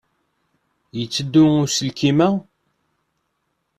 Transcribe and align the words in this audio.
Yetteddu 0.97 1.41
uselkim-a? 1.63 2.29